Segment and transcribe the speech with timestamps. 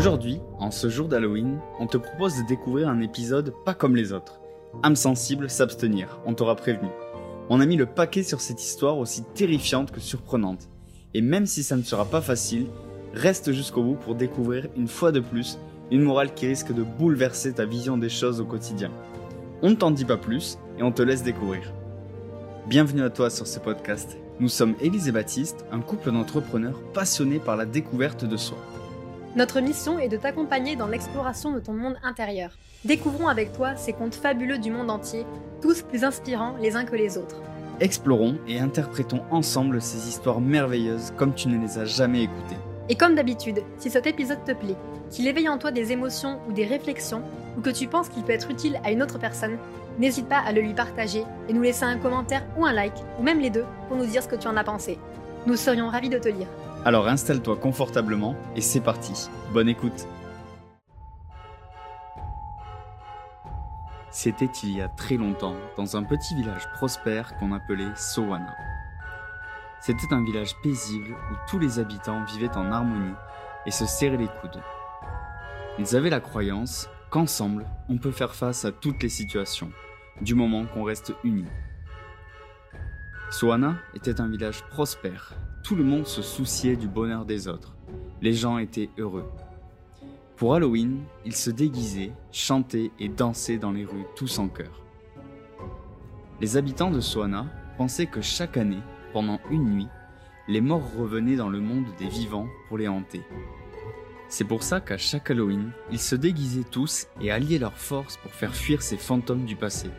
[0.00, 4.14] Aujourd'hui, en ce jour d'Halloween, on te propose de découvrir un épisode pas comme les
[4.14, 4.40] autres.
[4.82, 6.88] Âme sensible, s'abstenir, on t'aura prévenu.
[7.50, 10.70] On a mis le paquet sur cette histoire aussi terrifiante que surprenante.
[11.12, 12.68] Et même si ça ne sera pas facile,
[13.12, 15.58] reste jusqu'au bout pour découvrir une fois de plus
[15.90, 18.90] une morale qui risque de bouleverser ta vision des choses au quotidien.
[19.60, 21.74] On ne t'en dit pas plus et on te laisse découvrir.
[22.66, 24.16] Bienvenue à toi sur ce podcast.
[24.38, 28.56] Nous sommes Élise et Baptiste, un couple d'entrepreneurs passionnés par la découverte de soi.
[29.36, 32.50] Notre mission est de t'accompagner dans l'exploration de ton monde intérieur.
[32.84, 35.24] Découvrons avec toi ces contes fabuleux du monde entier,
[35.62, 37.40] tous plus inspirants les uns que les autres.
[37.78, 42.56] Explorons et interprétons ensemble ces histoires merveilleuses comme tu ne les as jamais écoutées.
[42.88, 44.76] Et comme d'habitude, si cet épisode te plaît,
[45.10, 47.22] qu'il éveille en toi des émotions ou des réflexions,
[47.56, 49.58] ou que tu penses qu'il peut être utile à une autre personne,
[50.00, 53.22] n'hésite pas à le lui partager et nous laisser un commentaire ou un like, ou
[53.22, 54.98] même les deux, pour nous dire ce que tu en as pensé.
[55.46, 56.48] Nous serions ravis de te lire.
[56.82, 59.28] Alors installe-toi confortablement et c'est parti.
[59.52, 60.06] Bonne écoute.
[64.10, 68.56] C'était il y a très longtemps, dans un petit village prospère qu'on appelait Sowana.
[69.82, 73.14] C'était un village paisible où tous les habitants vivaient en harmonie
[73.66, 74.62] et se serraient les coudes.
[75.78, 79.70] Ils avaient la croyance qu'ensemble, on peut faire face à toutes les situations,
[80.22, 81.48] du moment qu'on reste unis.
[83.30, 85.34] Soana était un village prospère.
[85.62, 87.76] Tout le monde se souciait du bonheur des autres.
[88.22, 89.30] Les gens étaient heureux.
[90.36, 94.82] Pour Halloween, ils se déguisaient, chantaient et dansaient dans les rues tous en chœur.
[96.40, 98.80] Les habitants de Soana pensaient que chaque année,
[99.12, 99.88] pendant une nuit,
[100.48, 103.22] les morts revenaient dans le monde des vivants pour les hanter.
[104.28, 108.32] C'est pour ça qu'à chaque Halloween, ils se déguisaient tous et alliaient leurs forces pour
[108.32, 109.90] faire fuir ces fantômes du passé,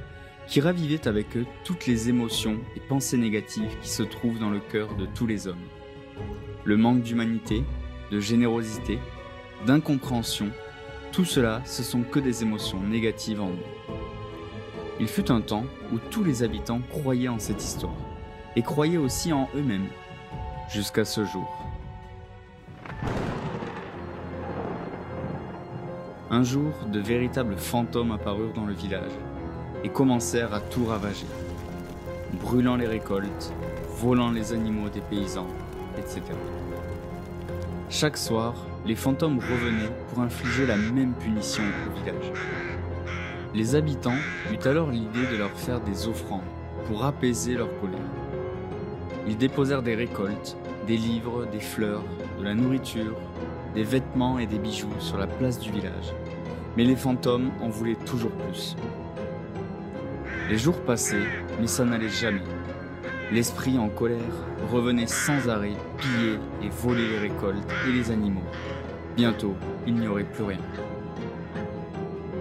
[0.47, 4.59] qui ravivaient avec eux toutes les émotions et pensées négatives qui se trouvent dans le
[4.59, 5.67] cœur de tous les hommes.
[6.63, 7.63] Le manque d'humanité,
[8.11, 8.99] de générosité,
[9.65, 10.51] d'incompréhension,
[11.11, 13.97] tout cela, ce sont que des émotions négatives en nous.
[14.99, 17.95] Il fut un temps où tous les habitants croyaient en cette histoire,
[18.55, 19.87] et croyaient aussi en eux-mêmes,
[20.69, 21.49] jusqu'à ce jour.
[26.29, 29.11] Un jour, de véritables fantômes apparurent dans le village
[29.83, 31.25] et commencèrent à tout ravager,
[32.41, 33.53] brûlant les récoltes,
[33.97, 35.47] volant les animaux des paysans,
[35.97, 36.21] etc.
[37.89, 38.53] Chaque soir,
[38.85, 42.31] les fantômes revenaient pour infliger la même punition au village.
[43.53, 44.15] Les habitants
[44.51, 46.41] eurent alors l'idée de leur faire des offrandes
[46.87, 47.99] pour apaiser leur colère.
[49.27, 52.03] Ils déposèrent des récoltes, des livres, des fleurs,
[52.39, 53.15] de la nourriture,
[53.75, 56.13] des vêtements et des bijoux sur la place du village.
[56.77, 58.75] Mais les fantômes en voulaient toujours plus.
[60.51, 61.29] Les jours passaient,
[61.61, 62.43] mais ça n'allait jamais.
[63.31, 64.19] L'esprit en colère
[64.69, 68.43] revenait sans arrêt piller et voler les récoltes et les animaux.
[69.15, 69.55] Bientôt,
[69.87, 70.59] il n'y aurait plus rien.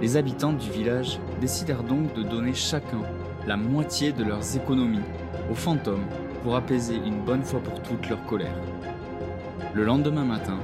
[0.03, 3.03] Les habitants du village décidèrent donc de donner chacun
[3.47, 5.07] la moitié de leurs économies
[5.49, 6.07] aux fantômes
[6.43, 8.59] pour apaiser une bonne fois pour toutes leur colère.
[9.73, 10.59] Le lendemain matin,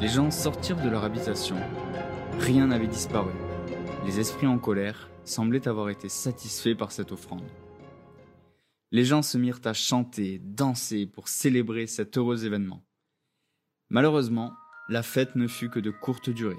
[0.00, 1.56] les gens sortirent de leur habitation.
[2.40, 3.32] Rien n'avait disparu.
[4.06, 7.48] Les esprits en colère semblaient avoir été satisfaits par cette offrande.
[8.92, 12.84] Les gens se mirent à chanter, danser pour célébrer cet heureux événement.
[13.90, 14.54] Malheureusement,
[14.88, 16.56] la fête ne fut que de courte durée.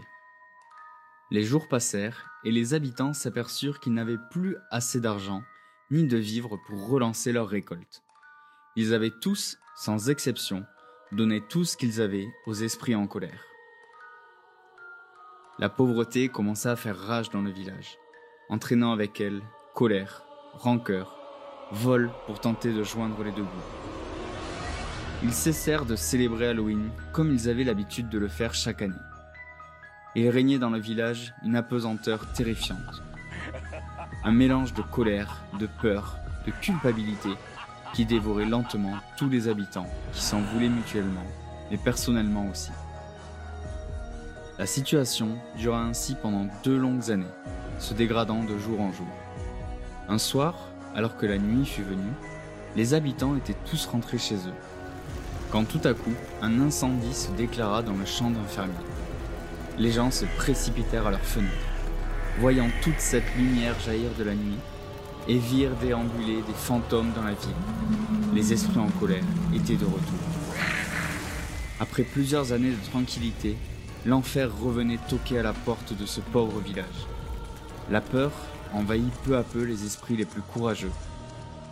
[1.31, 5.41] Les jours passèrent et les habitants s'aperçurent qu'ils n'avaient plus assez d'argent
[5.91, 8.03] ni de vivres pour relancer leur récolte.
[8.75, 10.65] Ils avaient tous, sans exception,
[11.11, 13.43] donné tout ce qu'ils avaient aux esprits en colère.
[15.59, 17.97] La pauvreté commença à faire rage dans le village,
[18.49, 19.41] entraînant avec elle
[19.73, 21.15] colère, rancœur,
[21.71, 23.77] vol pour tenter de joindre les deux bouts.
[25.23, 28.93] Ils cessèrent de célébrer Halloween comme ils avaient l'habitude de le faire chaque année.
[30.15, 33.03] Il régnait dans le village une apesanteur terrifiante.
[34.23, 37.29] Un mélange de colère, de peur, de culpabilité
[37.93, 41.25] qui dévorait lentement tous les habitants qui s'en voulaient mutuellement,
[41.71, 42.71] mais personnellement aussi.
[44.59, 47.25] La situation dura ainsi pendant deux longues années,
[47.77, 49.05] se dégradant de jour en jour.
[50.09, 50.55] Un soir,
[50.95, 52.13] alors que la nuit fut venue,
[52.75, 54.57] les habitants étaient tous rentrés chez eux.
[55.51, 58.73] Quand tout à coup, un incendie se déclara dans le champ d'un fermier.
[59.77, 61.53] Les gens se précipitèrent à leurs fenêtres,
[62.39, 64.57] voyant toute cette lumière jaillir de la nuit,
[65.27, 68.33] et virent déambuler des fantômes dans la ville.
[68.33, 69.23] Les esprits en colère
[69.53, 70.19] étaient de retour.
[71.79, 73.55] Après plusieurs années de tranquillité,
[74.07, 76.85] l'enfer revenait toquer à la porte de ce pauvre village.
[77.91, 78.31] La peur
[78.73, 80.91] envahit peu à peu les esprits les plus courageux.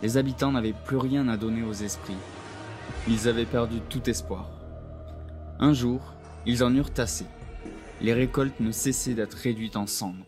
[0.02, 2.18] Les habitants n'avaient plus rien à donner aux esprits.
[3.08, 4.50] Ils avaient perdu tout espoir.
[5.58, 6.12] Un jour,
[6.44, 7.24] ils en eurent assez.
[8.02, 10.26] les récoltes ne cessaient d'être réduites en cendres,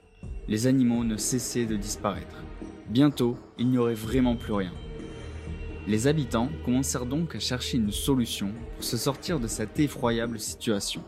[0.49, 2.43] les animaux ne cessaient de disparaître.
[2.89, 4.73] Bientôt, il n'y aurait vraiment plus rien.
[5.87, 11.03] Les habitants commencèrent donc à chercher une solution pour se sortir de cette effroyable situation.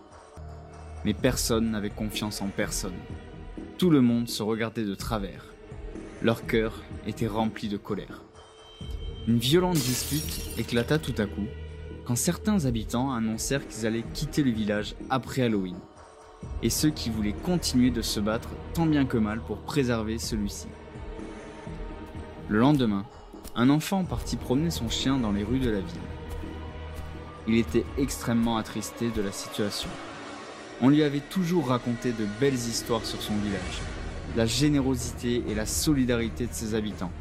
[1.05, 2.99] Mais personne n'avait confiance en personne.
[3.79, 5.47] Tout le monde se regardait de travers.
[6.23, 8.23] Leur cœur était rempli de colère.
[9.27, 11.47] Une violente dispute éclata tout à coup
[12.11, 15.77] quand certains habitants annoncèrent qu'ils allaient quitter le village après Halloween,
[16.61, 20.67] et ceux qui voulaient continuer de se battre tant bien que mal pour préserver celui-ci.
[22.49, 23.05] Le lendemain,
[23.55, 26.01] un enfant partit promener son chien dans les rues de la ville.
[27.47, 29.89] Il était extrêmement attristé de la situation.
[30.83, 33.83] On lui avait toujours raconté de belles histoires sur son village,
[34.35, 37.13] la générosité et la solidarité de ses habitants,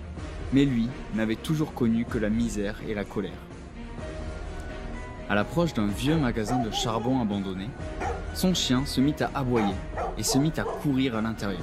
[0.53, 3.33] mais lui n'avait toujours connu que la misère et la colère.
[5.29, 7.67] À l'approche d'un vieux magasin de charbon abandonné,
[8.33, 9.75] son chien se mit à aboyer
[10.17, 11.59] et se mit à courir à l'intérieur.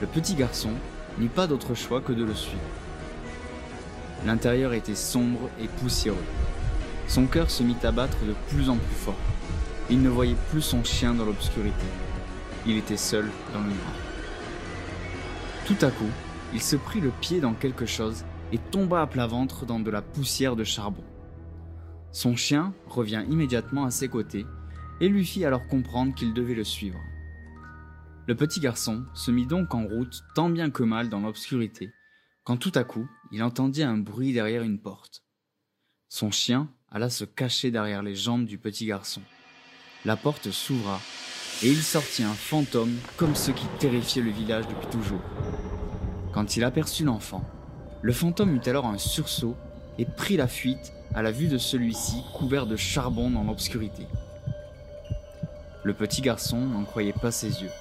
[0.00, 0.70] Le petit garçon
[1.18, 2.62] n'eut pas d'autre choix que de le suivre.
[4.24, 6.16] L'intérieur était sombre et poussiéreux.
[7.08, 9.14] Son cœur se mit à battre de plus en plus fort.
[9.88, 11.86] Il ne voyait plus son chien dans l'obscurité.
[12.66, 13.94] Il était seul dans le noir.
[15.64, 16.10] Tout à coup,
[16.52, 19.90] il se prit le pied dans quelque chose et tomba à plat ventre dans de
[19.90, 21.04] la poussière de charbon.
[22.10, 24.46] Son chien revint immédiatement à ses côtés
[25.00, 26.98] et lui fit alors comprendre qu'il devait le suivre.
[28.26, 31.92] Le petit garçon se mit donc en route tant bien que mal dans l'obscurité,
[32.42, 35.22] quand tout à coup il entendit un bruit derrière une porte.
[36.08, 39.22] Son chien alla se cacher derrière les jambes du petit garçon.
[40.06, 41.00] La porte s'ouvra,
[41.64, 45.20] et il sortit un fantôme comme ceux qui terrifiaient le village depuis toujours.
[46.32, 47.42] Quand il aperçut l'enfant,
[48.02, 49.56] le fantôme eut alors un sursaut
[49.98, 54.06] et prit la fuite à la vue de celui-ci couvert de charbon dans l'obscurité.
[55.82, 57.72] Le petit garçon n'en croyait pas ses yeux.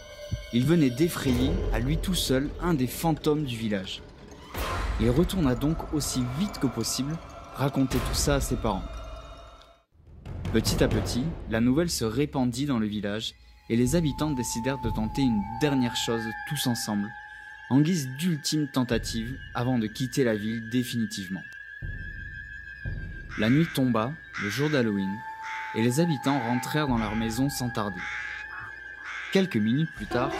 [0.52, 4.02] Il venait d'effrayer à lui tout seul un des fantômes du village.
[5.00, 7.16] Il retourna donc aussi vite que possible
[7.54, 8.82] raconter tout ça à ses parents.
[10.56, 13.34] Petit à petit, la nouvelle se répandit dans le village
[13.68, 17.10] et les habitants décidèrent de tenter une dernière chose tous ensemble,
[17.70, 21.44] en guise d'ultime tentative avant de quitter la ville définitivement.
[23.38, 25.14] La nuit tomba, le jour d'Halloween,
[25.76, 28.00] et les habitants rentrèrent dans leur maison sans tarder.
[29.34, 30.32] Quelques minutes plus tard,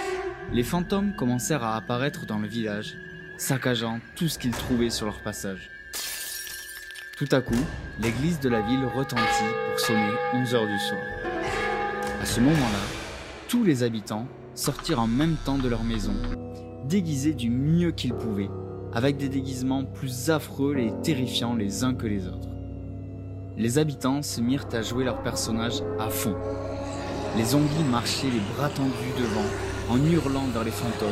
[0.54, 2.96] les fantômes commencèrent à apparaître dans le village,
[3.38, 5.75] saccageant tout ce qu'ils trouvaient sur leur passage.
[7.16, 7.54] Tout à coup,
[8.02, 9.22] l'église de la ville retentit
[9.70, 11.00] pour sonner 11 heures du soir.
[12.22, 12.82] À ce moment-là,
[13.48, 16.12] tous les habitants sortirent en même temps de leur maison,
[16.84, 18.50] déguisés du mieux qu'ils pouvaient,
[18.92, 22.50] avec des déguisements plus affreux et terrifiants les uns que les autres.
[23.56, 26.36] Les habitants se mirent à jouer leurs personnages à fond.
[27.38, 31.08] Les zombies marchaient les bras tendus devant, en hurlant vers les fantômes.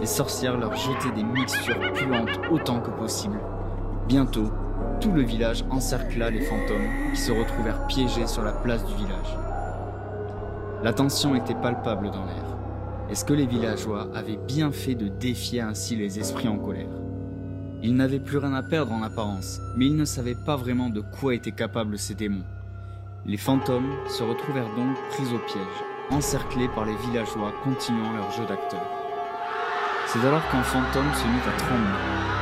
[0.00, 3.38] Les sorcières leur jetaient des mixtures puantes autant que possible.
[4.08, 4.50] Bientôt,
[5.00, 9.36] tout le village encercla les fantômes qui se retrouvèrent piégés sur la place du village.
[10.82, 12.56] La tension était palpable dans l'air.
[13.10, 16.88] Est-ce que les villageois avaient bien fait de défier ainsi les esprits en colère?
[17.82, 21.00] Ils n'avaient plus rien à perdre en apparence, mais ils ne savaient pas vraiment de
[21.00, 22.44] quoi étaient capables ces démons.
[23.26, 28.44] Les fantômes se retrouvèrent donc pris au piège, encerclés par les villageois continuant leur jeu
[28.46, 28.84] d'acteur.
[30.06, 32.33] C'est alors qu'un fantôme se mit à trembler.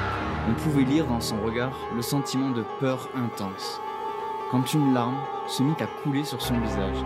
[0.49, 3.81] On pouvait lire dans son regard le sentiment de peur intense.
[4.51, 6.97] Quand une larme se mit à couler sur son visage,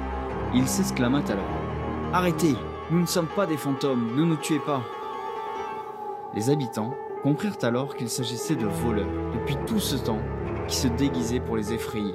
[0.54, 1.44] il s'exclama alors
[2.12, 2.56] Arrêtez
[2.90, 4.82] Nous ne sommes pas des fantômes, ne nous tuez pas
[6.34, 10.22] Les habitants comprirent alors qu'il s'agissait de voleurs depuis tout ce temps
[10.66, 12.14] qui se déguisaient pour les effrayer.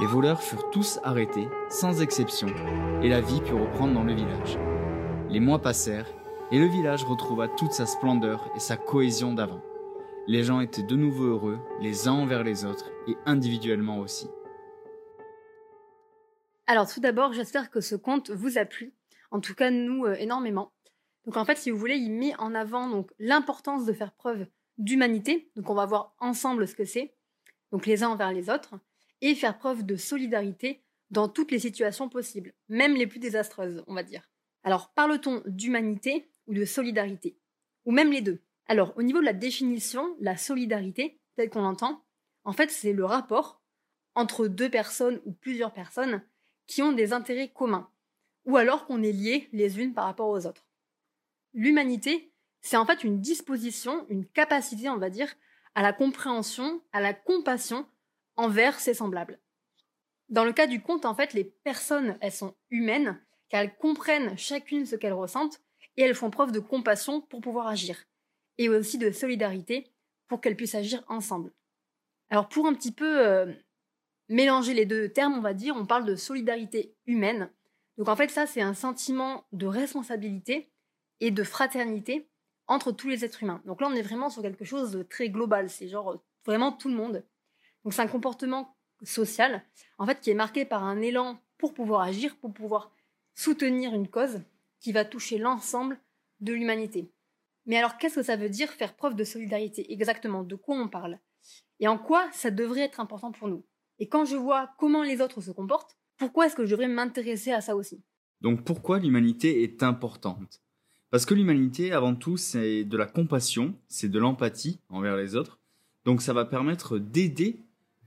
[0.00, 2.48] Les voleurs furent tous arrêtés, sans exception,
[3.02, 4.58] et la vie put reprendre dans le village.
[5.28, 6.06] Les mois passèrent,
[6.52, 9.62] et le village retrouva toute sa splendeur et sa cohésion d'avant.
[10.26, 14.28] Les gens étaient de nouveau heureux, les uns envers les autres, et individuellement aussi.
[16.66, 18.94] Alors tout d'abord, j'espère que ce conte vous a plu.
[19.30, 20.72] En tout cas, nous, euh, énormément.
[21.24, 24.46] Donc en fait, si vous voulez, il met en avant donc l'importance de faire preuve
[24.78, 25.50] d'humanité.
[25.56, 27.14] Donc on va voir ensemble ce que c'est.
[27.72, 28.74] Donc les uns envers les autres.
[29.20, 33.94] Et faire preuve de solidarité dans toutes les situations possibles, même les plus désastreuses, on
[33.94, 34.30] va dire.
[34.62, 36.30] Alors parle-t-on d'humanité?
[36.50, 37.38] Ou de solidarité
[37.86, 42.04] Ou même les deux Alors au niveau de la définition, la solidarité, telle qu'on l'entend,
[42.44, 43.62] en fait c'est le rapport
[44.16, 46.22] entre deux personnes ou plusieurs personnes
[46.66, 47.88] qui ont des intérêts communs,
[48.44, 50.66] ou alors qu'on est liés les unes par rapport aux autres.
[51.54, 55.32] L'humanité, c'est en fait une disposition, une capacité, on va dire,
[55.76, 57.86] à la compréhension, à la compassion
[58.36, 59.38] envers ses semblables.
[60.28, 64.36] Dans le cas du conte, en fait, les personnes, elles sont humaines, car elles comprennent
[64.36, 65.60] chacune ce qu'elles ressentent
[66.00, 68.06] et elles font preuve de compassion pour pouvoir agir,
[68.56, 69.86] et aussi de solidarité
[70.28, 71.52] pour qu'elles puissent agir ensemble.
[72.30, 73.52] Alors pour un petit peu euh,
[74.28, 77.50] mélanger les deux termes, on va dire, on parle de solidarité humaine.
[77.98, 80.72] Donc en fait, ça, c'est un sentiment de responsabilité
[81.20, 82.30] et de fraternité
[82.66, 83.60] entre tous les êtres humains.
[83.66, 86.72] Donc là, on est vraiment sur quelque chose de très global, c'est genre euh, vraiment
[86.72, 87.26] tout le monde.
[87.84, 89.62] Donc c'est un comportement social,
[89.98, 92.90] en fait, qui est marqué par un élan pour pouvoir agir, pour pouvoir
[93.34, 94.40] soutenir une cause
[94.80, 96.00] qui va toucher l'ensemble
[96.40, 97.12] de l'humanité.
[97.66, 100.88] Mais alors, qu'est-ce que ça veut dire faire preuve de solidarité Exactement, de quoi on
[100.88, 101.18] parle?
[101.78, 103.64] Et en quoi ça devrait être important pour nous?
[103.98, 107.52] Et quand je vois comment les autres se comportent, pourquoi est-ce que je devrais m'intéresser
[107.52, 108.02] à ça aussi?
[108.40, 110.62] Donc pourquoi l'humanité est importante?
[111.10, 115.58] Parce que l'humanité, avant tout, c'est de la compassion, c'est de l'empathie envers les autres.
[116.04, 117.60] Donc ça va permettre d'aider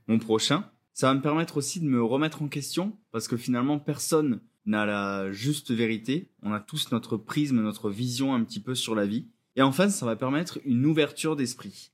[0.08, 0.70] mon prochain.
[0.94, 4.86] Ça va me permettre aussi de me remettre en question, parce que finalement, personne n'a
[4.86, 6.30] la juste vérité.
[6.42, 9.28] On a tous notre prisme, notre vision un petit peu sur la vie.
[9.56, 11.92] Et enfin, ça va permettre une ouverture d'esprit.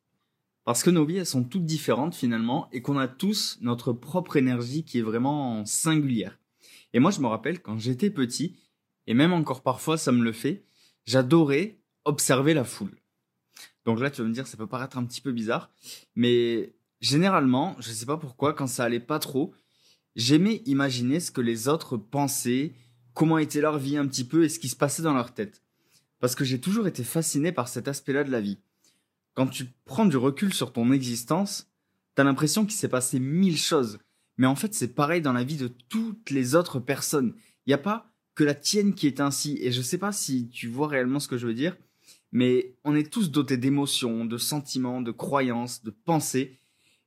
[0.65, 4.38] Parce que nos vies, elles sont toutes différentes finalement, et qu'on a tous notre propre
[4.38, 6.38] énergie qui est vraiment singulière.
[6.93, 8.55] Et moi, je me rappelle quand j'étais petit,
[9.07, 10.63] et même encore parfois ça me le fait,
[11.05, 12.95] j'adorais observer la foule.
[13.85, 15.71] Donc là, tu vas me dire, ça peut paraître un petit peu bizarre,
[16.15, 19.53] mais généralement, je sais pas pourquoi, quand ça allait pas trop,
[20.19, 22.73] j'aimais imaginer ce que les autres pensaient,
[23.13, 25.63] comment était leur vie un petit peu et ce qui se passait dans leur tête.
[26.19, 28.57] Parce que j'ai toujours été fasciné par cet aspect-là de la vie.
[29.33, 31.71] Quand tu prends du recul sur ton existence,
[32.15, 33.99] t'as l'impression qu'il s'est passé mille choses.
[34.38, 37.33] Mais en fait, c'est pareil dans la vie de toutes les autres personnes.
[37.65, 39.57] Il n'y a pas que la tienne qui est ainsi.
[39.61, 41.77] Et je sais pas si tu vois réellement ce que je veux dire,
[42.33, 46.59] mais on est tous dotés d'émotions, de sentiments, de croyances, de pensées.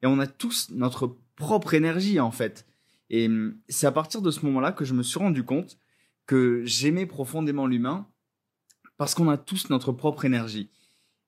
[0.03, 2.67] Et on a tous notre propre énergie, en fait.
[3.13, 5.79] Et hum, c'est à partir de ce moment-là que je me suis rendu compte
[6.27, 8.09] que j'aimais profondément l'humain
[8.97, 10.71] parce qu'on a tous notre propre énergie.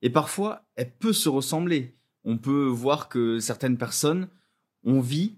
[0.02, 1.96] Et parfois, elle peut se ressembler.
[2.24, 4.28] On peut voir que certaines personnes,
[4.82, 5.36] on vit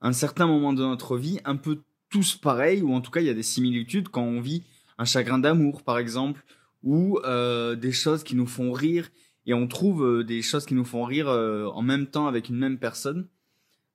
[0.00, 3.26] un certain moment de notre vie un peu tous pareil, ou en tout cas il
[3.26, 4.62] y a des similitudes quand on vit
[4.98, 6.44] un chagrin d'amour par exemple,
[6.82, 9.10] ou euh, des choses qui nous font rire,
[9.44, 12.48] et on trouve euh, des choses qui nous font rire euh, en même temps avec
[12.48, 13.28] une même personne.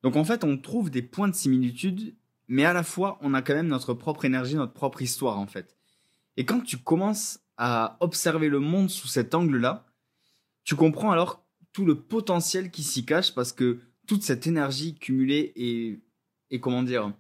[0.04, 2.16] Donc en fait, on trouve des points de similitude,
[2.48, 5.48] mais à la fois, on a quand même notre propre énergie, notre propre histoire en
[5.48, 5.78] fait.
[6.38, 9.86] Et quand tu commences à observer le monde sous cet angle-là,
[10.64, 15.54] tu comprends alors tout le potentiel qui s'y cache parce que toute cette énergie cumulée
[15.56, 16.00] et,
[16.50, 17.14] et comment dire,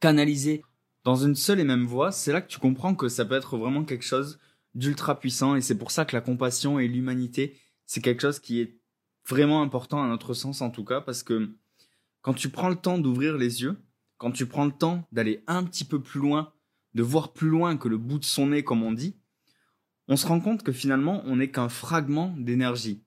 [0.00, 0.62] canalisée
[1.04, 3.56] dans une seule et même voie, c'est là que tu comprends que ça peut être
[3.56, 4.38] vraiment quelque chose
[4.74, 8.60] d'ultra puissant et c'est pour ça que la compassion et l'humanité, c'est quelque chose qui
[8.60, 8.78] est
[9.26, 11.50] vraiment important à notre sens en tout cas parce que
[12.24, 13.76] quand tu prends le temps d'ouvrir les yeux,
[14.16, 16.54] quand tu prends le temps d'aller un petit peu plus loin,
[16.94, 19.14] de voir plus loin que le bout de son nez, comme on dit,
[20.08, 23.02] on se rend compte que finalement, on n'est qu'un fragment d'énergie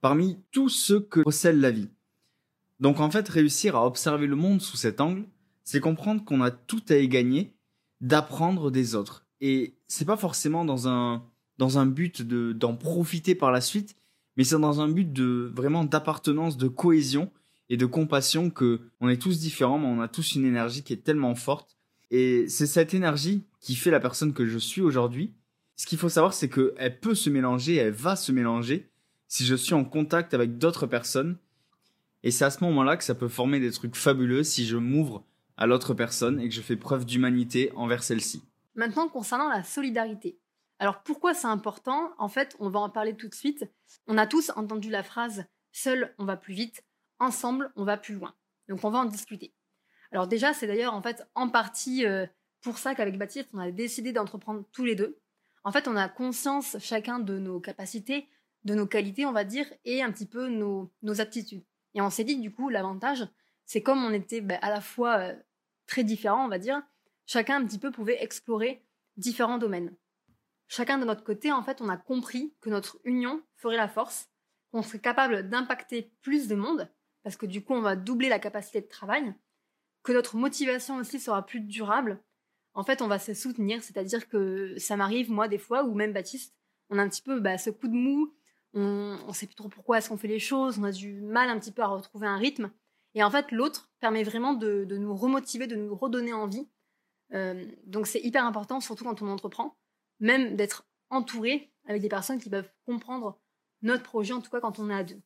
[0.00, 1.90] parmi tous ceux que recèle la vie.
[2.78, 5.24] Donc en fait, réussir à observer le monde sous cet angle,
[5.64, 7.56] c'est comprendre qu'on a tout à y gagner
[8.00, 9.26] d'apprendre des autres.
[9.40, 11.24] Et c'est pas forcément dans un
[11.58, 13.96] dans un but de d'en profiter par la suite,
[14.36, 17.32] mais c'est dans un but de vraiment d'appartenance, de cohésion
[17.72, 20.92] et de compassion que on est tous différents, mais on a tous une énergie qui
[20.92, 21.78] est tellement forte.
[22.10, 25.32] Et c'est cette énergie qui fait la personne que je suis aujourd'hui.
[25.76, 28.90] Ce qu'il faut savoir, c'est qu'elle peut se mélanger, elle va se mélanger
[29.26, 31.38] si je suis en contact avec d'autres personnes.
[32.22, 35.24] Et c'est à ce moment-là que ça peut former des trucs fabuleux si je m'ouvre
[35.56, 38.42] à l'autre personne et que je fais preuve d'humanité envers celle-ci.
[38.74, 40.38] Maintenant, concernant la solidarité.
[40.78, 42.12] Alors pourquoi c'est important?
[42.18, 43.64] En fait, on va en parler tout de suite.
[44.06, 46.84] On a tous entendu la phrase Seul, on va plus vite
[47.22, 48.34] ensemble, on va plus loin.
[48.68, 49.54] Donc on va en discuter.
[50.10, 52.26] Alors déjà, c'est d'ailleurs en fait en partie euh,
[52.60, 55.18] pour ça qu'avec Baptiste, on a décidé d'entreprendre tous les deux.
[55.64, 58.28] En fait, on a conscience chacun de nos capacités,
[58.64, 61.64] de nos qualités, on va dire, et un petit peu nos, aptitudes.
[61.94, 63.26] Et on s'est dit, du coup, l'avantage,
[63.64, 65.34] c'est comme on était ben, à la fois euh,
[65.86, 66.82] très différents, on va dire,
[67.26, 68.84] chacun un petit peu pouvait explorer
[69.16, 69.94] différents domaines.
[70.68, 74.30] Chacun de notre côté, en fait, on a compris que notre union ferait la force,
[74.72, 76.88] qu'on serait capable d'impacter plus de monde,
[77.22, 79.34] parce que du coup, on va doubler la capacité de travail,
[80.02, 82.22] que notre motivation aussi sera plus durable.
[82.74, 86.12] En fait, on va se soutenir, c'est-à-dire que ça m'arrive, moi, des fois, ou même
[86.12, 86.54] Baptiste,
[86.90, 88.34] on a un petit peu bah, ce coup de mou,
[88.74, 91.48] on ne sait plus trop pourquoi est-ce qu'on fait les choses, on a du mal
[91.48, 92.70] un petit peu à retrouver un rythme.
[93.14, 96.66] Et en fait, l'autre permet vraiment de, nous remotiver, de nous redonner envie.
[97.34, 99.76] Euh, donc c'est hyper important, surtout quand on entreprend,
[100.20, 103.38] même d'être entouré avec des personnes qui peuvent comprendre
[103.82, 105.20] notre projet, en tout cas quand on est à deux.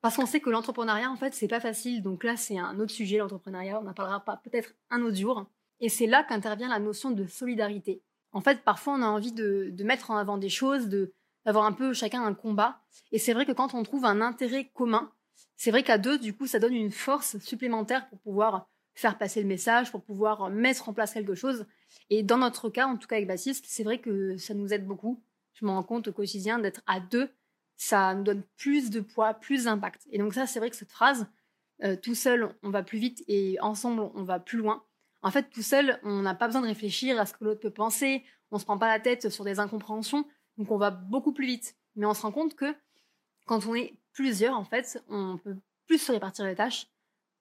[0.00, 2.02] Parce qu'on sait que l'entrepreneuriat, en fait, c'est pas facile.
[2.02, 3.80] Donc là, c'est un autre sujet, l'entrepreneuriat.
[3.82, 5.46] On en parlera pas peut-être un autre jour.
[5.80, 8.02] Et c'est là qu'intervient la notion de solidarité.
[8.32, 11.12] En fait, parfois, on a envie de, mettre en avant des choses, de
[11.46, 12.82] d'avoir un peu chacun un combat.
[13.12, 15.10] Et c'est vrai que quand on trouve un intérêt commun,
[15.56, 19.40] c'est vrai qu'à deux, du coup, ça donne une force supplémentaire pour pouvoir faire passer
[19.40, 21.64] le message, pour pouvoir mettre en place quelque chose.
[22.10, 24.86] Et dans notre cas, en tout cas avec Baptiste, c'est vrai que ça nous aide
[24.86, 25.22] beaucoup.
[25.54, 27.30] Je me rends compte au quotidien d'être à deux,
[27.80, 30.06] ça nous donne plus de poids, plus d'impact.
[30.10, 31.26] Et donc ça, c'est vrai que cette phrase,
[31.82, 34.84] euh, tout seul, on va plus vite et ensemble, on va plus loin.
[35.22, 37.70] En fait, tout seul, on n'a pas besoin de réfléchir à ce que l'autre peut
[37.70, 40.26] penser, on se prend pas la tête sur des incompréhensions,
[40.58, 41.74] donc on va beaucoup plus vite.
[41.96, 42.66] Mais on se rend compte que
[43.46, 45.56] quand on est plusieurs, en fait, on peut
[45.86, 46.86] plus se répartir les tâches.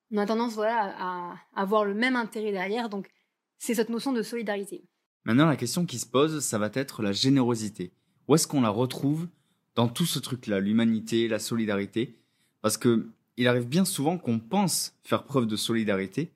[0.10, 3.12] On a tendance voilà, à avoir le même intérêt derrière, donc
[3.58, 4.86] c'est cette notion de solidarité.
[5.26, 7.92] Maintenant, la question qui se pose, ça va être la générosité.
[8.30, 9.28] Où est-ce qu'on la retrouve
[9.76, 12.16] dans tout ce truc-là, l'humanité, la solidarité,
[12.62, 13.08] parce que
[13.38, 16.32] il arrive bien souvent qu'on pense faire preuve de solidarité,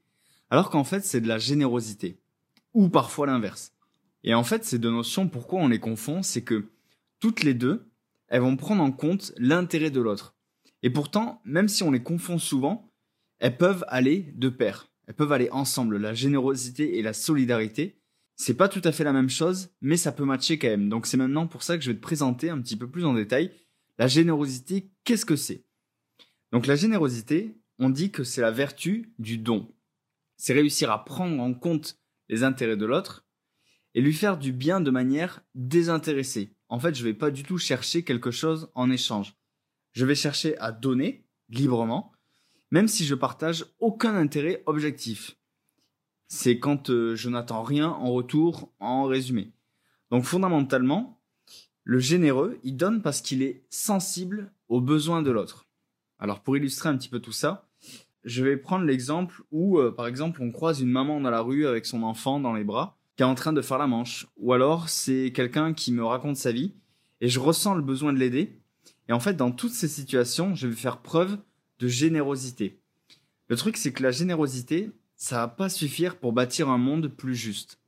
[0.49, 2.17] alors qu'en fait c'est de la générosité,
[2.73, 3.73] ou parfois l'inverse.
[4.23, 6.69] Et en fait, ces deux notions, pourquoi on les confond, c'est que
[7.19, 7.85] toutes les deux,
[8.29, 10.35] elles vont prendre en compte l'intérêt de l'autre.
[10.81, 12.89] Et pourtant, même si on les confond souvent,
[13.39, 14.87] elles peuvent aller de pair.
[15.07, 17.97] Elles peuvent aller ensemble, la générosité et la solidarité.
[18.35, 20.89] C'est pas tout à fait la même chose, mais ça peut matcher quand même.
[20.89, 23.13] Donc c'est maintenant pour ça que je vais te présenter un petit peu plus en
[23.13, 23.51] détail
[23.97, 25.65] la générosité, qu'est-ce que c'est?
[26.51, 29.71] Donc la générosité, on dit que c'est la vertu du don.
[30.37, 31.99] C'est réussir à prendre en compte
[32.29, 33.25] les intérêts de l'autre
[33.93, 36.55] et lui faire du bien de manière désintéressée.
[36.69, 39.35] En fait, je vais pas du tout chercher quelque chose en échange.
[39.91, 42.11] Je vais chercher à donner librement,
[42.71, 45.37] même si je partage aucun intérêt objectif
[46.27, 49.51] c'est quand euh, je n'attends rien en retour, en résumé.
[50.11, 51.19] Donc fondamentalement,
[51.83, 55.67] le généreux, il donne parce qu'il est sensible aux besoins de l'autre.
[56.19, 57.67] Alors pour illustrer un petit peu tout ça,
[58.23, 61.67] je vais prendre l'exemple où, euh, par exemple, on croise une maman dans la rue
[61.67, 64.27] avec son enfant dans les bras, qui est en train de faire la manche.
[64.37, 66.73] Ou alors c'est quelqu'un qui me raconte sa vie,
[67.21, 68.59] et je ressens le besoin de l'aider.
[69.09, 71.37] Et en fait, dans toutes ces situations, je vais faire preuve
[71.79, 72.79] de générosité.
[73.49, 74.91] Le truc, c'est que la générosité,
[75.23, 77.79] ça va pas suffire pour bâtir un monde plus juste.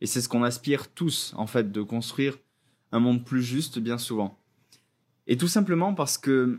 [0.00, 2.38] Et c'est ce qu'on aspire tous, en fait, de construire
[2.90, 4.36] un monde plus juste bien souvent.
[5.28, 6.58] Et tout simplement parce que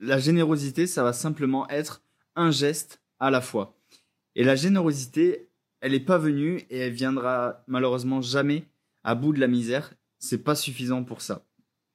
[0.00, 2.02] la générosité, ça va simplement être
[2.34, 3.78] un geste à la fois.
[4.34, 8.66] Et la générosité, elle n'est pas venue et elle viendra malheureusement jamais
[9.04, 9.94] à bout de la misère.
[10.18, 11.46] C'est pas suffisant pour ça.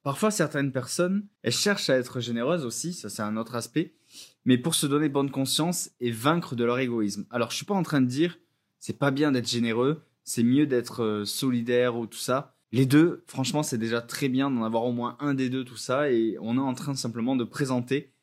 [0.01, 3.95] Parfois, certaines personnes, elles cherchent à être généreuses aussi, ça c'est un autre aspect,
[4.45, 7.25] mais pour se donner bonne conscience et vaincre de leur égoïsme.
[7.29, 8.39] Alors, je suis pas en train de dire
[8.79, 12.55] c'est pas bien d'être généreux, c'est mieux d'être euh, solidaire ou tout ça.
[12.71, 15.77] Les deux, franchement, c'est déjà très bien d'en avoir au moins un des deux, tout
[15.77, 18.13] ça, et on est en train simplement de présenter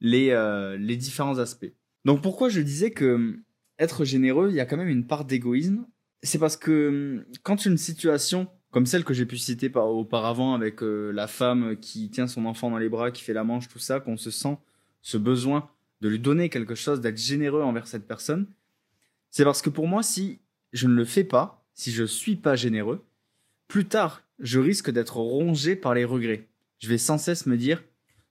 [0.00, 1.72] les, euh, les différents aspects.
[2.04, 3.42] Donc, pourquoi je disais que hum,
[3.78, 5.86] être généreux, il y a quand même une part d'égoïsme?
[6.22, 10.52] C'est parce que hum, quand une situation comme celle que j'ai pu citer par, auparavant
[10.52, 13.68] avec euh, la femme qui tient son enfant dans les bras, qui fait la manche,
[13.68, 14.58] tout ça, qu'on se sent
[15.06, 18.48] ce besoin de lui donner quelque chose, d'être généreux envers cette personne,
[19.30, 20.40] c'est parce que pour moi, si
[20.72, 23.06] je ne le fais pas, si je ne suis pas généreux,
[23.68, 26.48] plus tard, je risque d'être rongé par les regrets.
[26.80, 27.84] Je vais sans cesse me dire,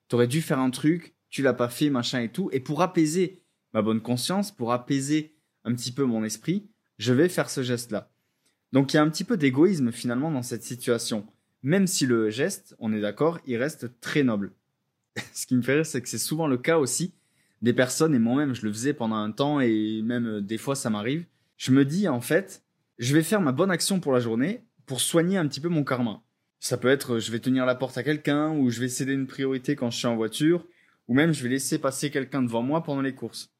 [0.10, 3.42] t'aurais dû faire un truc, tu l'as pas fait, machin et tout, et pour apaiser
[3.74, 5.34] ma bonne conscience, pour apaiser
[5.64, 8.12] un petit peu mon esprit, je vais faire ce geste-là.
[8.74, 11.26] Donc il y a un petit peu d'égoïsme finalement dans cette situation.
[11.64, 14.52] Même si le geste, on est d'accord, il reste très noble.
[15.34, 17.14] ce qui me fait rire, c'est que c'est souvent le cas aussi
[17.62, 20.76] des personnes, et moi-même je le faisais pendant un temps, et même euh, des fois
[20.76, 21.26] ça m'arrive.
[21.58, 22.64] Je me dis en fait,
[23.00, 25.84] je vais faire ma bonne action pour la journée pour soigner un petit peu mon
[25.84, 26.22] karma.
[26.60, 29.28] Ça peut être je vais tenir la porte à quelqu'un, ou je vais céder une
[29.28, 30.66] priorité quand je suis en voiture,
[31.08, 33.52] ou même je vais laisser passer quelqu'un devant moi pendant les courses.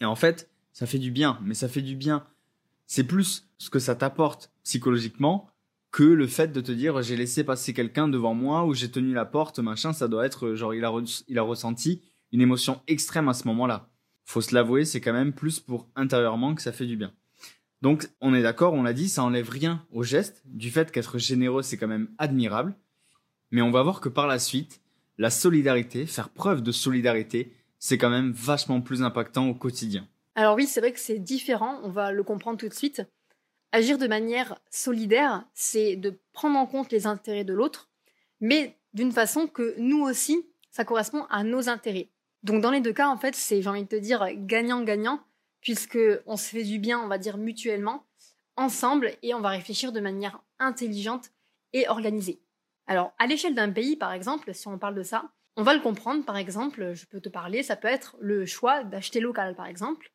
[0.00, 2.26] Et en fait, ça fait du bien, mais ça fait du bien.
[2.86, 5.48] C'est plus ce que ça t'apporte psychologiquement
[5.92, 9.12] que le fait de te dire j'ai laissé passer quelqu'un devant moi ou j'ai tenu
[9.12, 10.92] la porte, machin, ça doit être genre il a,
[11.28, 12.00] il a ressenti
[12.32, 13.90] une émotion extrême à ce moment-là.
[14.24, 17.12] Faut se l'avouer, c'est quand même plus pour intérieurement que ça fait du bien.
[17.82, 21.18] Donc on est d'accord, on l'a dit, ça enlève rien au geste, du fait qu'être
[21.18, 22.74] généreux c'est quand même admirable,
[23.50, 24.80] mais on va voir que par la suite,
[25.18, 30.08] la solidarité, faire preuve de solidarité, c'est quand même vachement plus impactant au quotidien.
[30.36, 33.02] Alors oui, c'est vrai que c'est différent, on va le comprendre tout de suite.
[33.72, 37.88] Agir de manière solidaire, c'est de prendre en compte les intérêts de l'autre,
[38.40, 42.10] mais d'une façon que nous aussi, ça correspond à nos intérêts.
[42.42, 45.22] Donc dans les deux cas, en fait, c'est, j'ai envie de te dire, gagnant-gagnant,
[45.62, 48.04] puisque on se fait du bien, on va dire mutuellement,
[48.56, 51.30] ensemble, et on va réfléchir de manière intelligente
[51.72, 52.42] et organisée.
[52.86, 55.80] Alors, à l'échelle d'un pays, par exemple, si on parle de ça, On va le
[55.80, 59.66] comprendre, par exemple, je peux te parler, ça peut être le choix d'acheter local, par
[59.66, 60.11] exemple,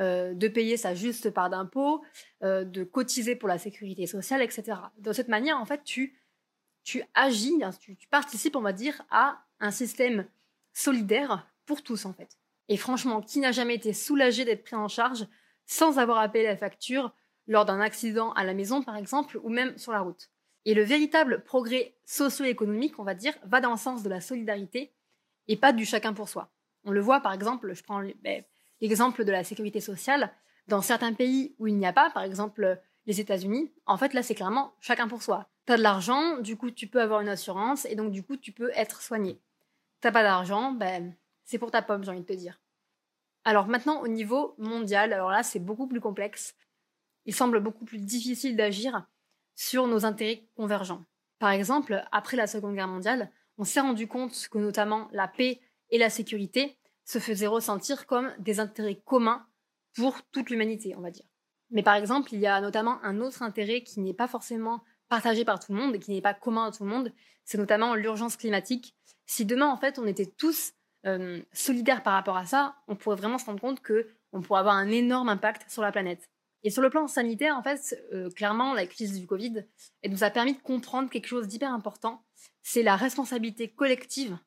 [0.00, 2.02] euh, de payer sa juste part d'impôt,
[2.42, 4.78] euh, de cotiser pour la sécurité sociale, etc.
[4.98, 6.18] De cette manière, en fait, tu,
[6.82, 10.26] tu agis, hein, tu, participes, on va dire, à un système
[10.72, 12.38] solidaire pour tous, en fait.
[12.68, 15.28] Et franchement, qui n'a jamais été soulagé d'être pris en charge
[15.66, 17.14] sans avoir à payer la facture
[17.46, 20.28] lors d'un accident à la maison, par exemple, ou même sur la route?
[20.64, 24.92] Et le véritable progrès socio-économique, on va dire, va dans le sens de la solidarité
[25.46, 26.50] et pas du chacun pour soi.
[26.84, 28.42] On le voit, par exemple, je prends ben,
[28.84, 30.30] l'exemple de la sécurité sociale.
[30.68, 34.22] Dans certains pays où il n'y a pas, par exemple les États-Unis, en fait, là,
[34.22, 35.48] c'est clairement chacun pour soi.
[35.66, 38.36] Tu as de l'argent, du coup, tu peux avoir une assurance et donc, du coup,
[38.36, 39.40] tu peux être soigné.
[40.02, 42.60] T'as pas d'argent, ben, c'est pour ta pomme, j'ai envie de te dire.
[43.44, 46.54] Alors maintenant, au niveau mondial, alors là, c'est beaucoup plus complexe.
[47.24, 49.06] Il semble beaucoup plus difficile d'agir
[49.54, 51.04] sur nos intérêts convergents.
[51.38, 55.60] Par exemple, après la Seconde Guerre mondiale, on s'est rendu compte que notamment la paix
[55.90, 59.46] et la sécurité se faisaient ressentir comme des intérêts communs
[59.94, 61.26] pour toute l'humanité, on va dire.
[61.70, 65.44] Mais par exemple, il y a notamment un autre intérêt qui n'est pas forcément partagé
[65.44, 67.12] par tout le monde et qui n'est pas commun à tout le monde,
[67.44, 68.96] c'est notamment l'urgence climatique.
[69.26, 70.72] Si demain, en fait, on était tous
[71.06, 74.60] euh, solidaire par rapport à ça, on pourrait vraiment se rendre compte que on pourrait
[74.60, 76.30] avoir un énorme impact sur la planète.
[76.64, 79.66] Et sur le plan sanitaire, en fait, euh, clairement, la crise du Covid,
[80.08, 82.24] nous a permis de comprendre quelque chose d'hyper important,
[82.62, 84.38] c'est la responsabilité collective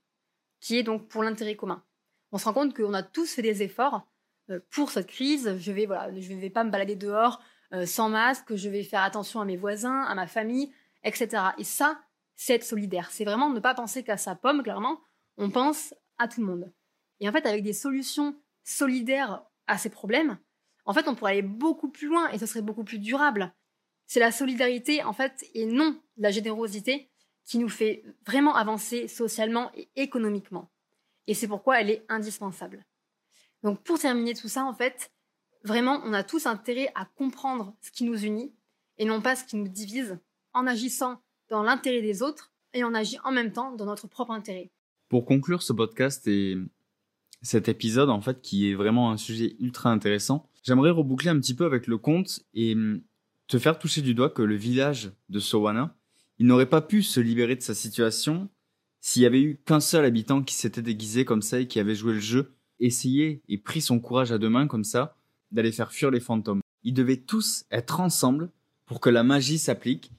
[0.60, 1.84] qui est donc pour l'intérêt commun.
[2.32, 4.08] On se rend compte qu'on a tous fait des efforts
[4.50, 5.58] euh, pour cette crise.
[5.58, 7.42] Je vais voilà, je vais pas me balader dehors
[7.86, 10.72] sans masque, je vais faire attention à mes voisins, à ma famille,
[11.04, 11.48] etc.
[11.58, 12.00] Et ça,
[12.38, 13.10] c'est être solidaire.
[13.12, 15.02] C'est vraiment ne pas penser qu'à sa pomme, clairement.
[15.38, 16.72] On pense à tout le monde.
[17.20, 20.38] Et en fait, avec des solutions solidaires à ces problèmes,
[20.86, 23.54] en fait, on pourrait aller beaucoup plus loin et ce serait beaucoup plus durable.
[24.06, 27.10] C'est la solidarité, en fait, et non la générosité
[27.44, 30.70] qui nous fait vraiment avancer socialement et économiquement.
[31.28, 32.86] Et c'est pourquoi elle est indispensable.
[33.64, 35.12] Donc, pour terminer tout ça, en fait,
[35.64, 38.54] vraiment, on a tous intérêt à comprendre ce qui nous unit
[38.98, 40.18] et non pas ce qui nous divise
[40.54, 44.32] en agissant dans l'intérêt des autres et en agissant en même temps dans notre propre
[44.32, 44.72] intérêt.
[45.10, 46.58] Pour conclure ce podcast et
[47.42, 51.54] cet épisode, en fait, qui est vraiment un sujet ultra intéressant, j'aimerais reboucler un petit
[51.54, 53.02] peu avec le conte et hum,
[53.48, 55.96] te faire toucher du doigt que le village de Sowana,
[56.40, 58.50] il n'aurait pas pu se libérer de sa situation
[59.08, 61.96] s'il y avait eu qu'un seul habitant qui s'était déguisé comme ça et qui avait
[61.96, 65.16] joué le jeu, essayé et pris son courage à deux mains comme ça,
[65.50, 66.60] d'aller faire fuir les fantômes.
[66.84, 68.52] Ils devaient tous être ensemble
[68.86, 70.12] pour que la magie s'applique.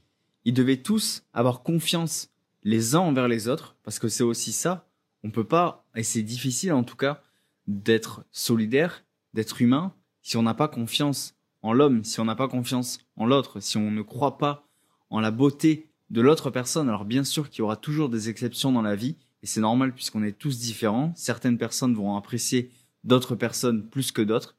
[0.47, 2.31] Ils devaient tous avoir confiance
[2.63, 4.89] les uns envers les autres, parce que c'est aussi ça.
[5.23, 7.21] On peut pas, et c'est difficile en tout cas,
[7.67, 12.49] d'être solidaire, d'être humain, si on n'a pas confiance en l'homme, si on n'a pas
[12.49, 14.67] confiance en l'autre, si on ne croit pas
[15.11, 16.89] en la beauté de l'autre personne.
[16.89, 19.95] Alors bien sûr qu'il y aura toujours des exceptions dans la vie, et c'est normal
[19.95, 21.13] puisqu'on est tous différents.
[21.17, 22.71] Certaines personnes vont apprécier
[23.05, 24.57] d'autres personnes plus que d'autres,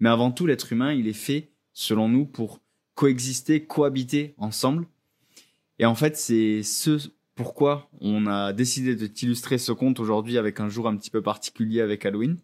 [0.00, 2.60] mais avant tout, l'être humain, il est fait, selon nous, pour
[2.94, 4.86] coexister, cohabiter ensemble.
[5.78, 6.98] Et en fait, c'est ce
[7.34, 11.20] pourquoi on a décidé de t'illustrer ce conte aujourd'hui avec un jour un petit peu
[11.20, 12.38] particulier avec Halloween,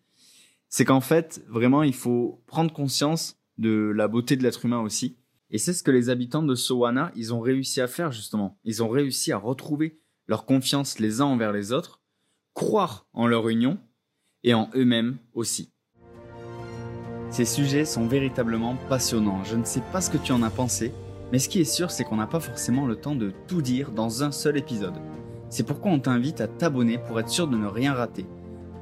[0.68, 5.16] c'est qu'en fait, vraiment, il faut prendre conscience de la beauté de l'être humain aussi.
[5.50, 8.58] Et c'est ce que les habitants de Sowana, ils ont réussi à faire justement.
[8.64, 12.00] Ils ont réussi à retrouver leur confiance les uns envers les autres,
[12.54, 13.78] croire en leur union
[14.44, 15.72] et en eux-mêmes aussi.
[17.30, 19.42] Ces sujets sont véritablement passionnants.
[19.44, 20.92] Je ne sais pas ce que tu en as pensé,
[21.32, 23.90] mais ce qui est sûr, c'est qu'on n'a pas forcément le temps de tout dire
[23.90, 25.00] dans un seul épisode.
[25.48, 28.26] C'est pourquoi on t'invite à t'abonner pour être sûr de ne rien rater.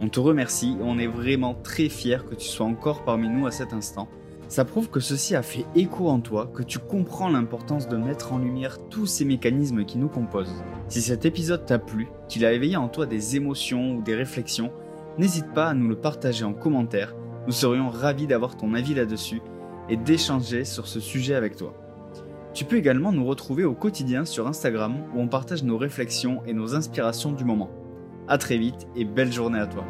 [0.00, 3.46] On te remercie et on est vraiment très fiers que tu sois encore parmi nous
[3.46, 4.08] à cet instant.
[4.48, 8.32] Ça prouve que ceci a fait écho en toi, que tu comprends l'importance de mettre
[8.32, 10.64] en lumière tous ces mécanismes qui nous composent.
[10.88, 14.72] Si cet épisode t'a plu, qu'il a éveillé en toi des émotions ou des réflexions,
[15.18, 17.14] n'hésite pas à nous le partager en commentaire.
[17.46, 19.42] Nous serions ravis d'avoir ton avis là-dessus
[19.90, 21.74] et d'échanger sur ce sujet avec toi.
[22.54, 26.54] Tu peux également nous retrouver au quotidien sur Instagram où on partage nos réflexions et
[26.54, 27.70] nos inspirations du moment.
[28.28, 29.84] A très vite et belle journée à toi.